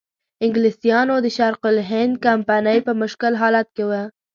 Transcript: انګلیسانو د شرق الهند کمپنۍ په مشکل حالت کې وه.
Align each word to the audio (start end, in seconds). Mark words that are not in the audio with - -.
انګلیسانو 0.45 1.15
د 1.21 1.27
شرق 1.37 1.61
الهند 1.71 2.13
کمپنۍ 2.25 2.79
په 2.87 2.91
مشکل 3.01 3.33
حالت 3.41 3.67
کې 3.75 3.83
وه. 3.89 4.01